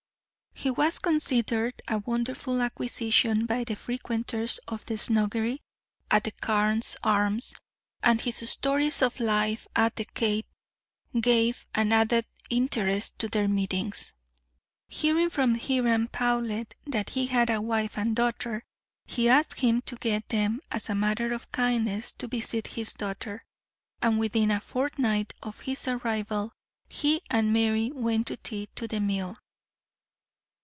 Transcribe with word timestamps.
He 0.53 0.69
was 0.69 0.99
considered 0.99 1.73
a 1.87 1.97
wonderful 1.97 2.61
acquisition 2.61 3.47
by 3.47 3.63
the 3.63 3.75
frequenters 3.75 4.59
of 4.67 4.85
the 4.85 4.95
snuggery 4.95 5.61
at 6.11 6.25
the 6.25 6.31
"Carne's 6.31 6.95
Arms," 7.03 7.55
and 8.03 8.21
his 8.21 8.47
stories 8.47 9.01
of 9.01 9.19
life 9.19 9.65
at 9.75 9.95
the 9.95 10.05
Cape 10.05 10.45
gave 11.19 11.65
an 11.73 11.91
added 11.91 12.25
interest 12.51 13.17
to 13.17 13.27
their 13.27 13.47
meetings. 13.47 14.13
Hearing 14.87 15.31
from 15.31 15.55
Hiram 15.55 16.09
Powlett 16.09 16.75
that 16.85 17.11
he 17.11 17.25
had 17.25 17.49
a 17.49 17.59
wife 17.59 17.97
and 17.97 18.15
daughter, 18.15 18.61
he 19.07 19.27
asked 19.27 19.61
him 19.61 19.81
to 19.83 19.95
get 19.95 20.29
them, 20.29 20.59
as 20.69 20.89
a 20.89 20.93
matter 20.93 21.33
of 21.33 21.51
kindness, 21.51 22.11
to 22.19 22.27
visit 22.27 22.67
his 22.67 22.93
daughter; 22.93 23.45
and 23.99 24.19
within 24.19 24.51
a 24.51 24.59
fortnight 24.61 25.33
of 25.41 25.61
his 25.61 25.87
arrival, 25.87 26.51
he 26.87 27.19
and 27.31 27.51
Mary 27.51 27.89
went 27.95 28.27
to 28.27 28.37
tea 28.37 28.67
to 28.75 28.87
the 28.87 28.99
Mill. 28.99 29.37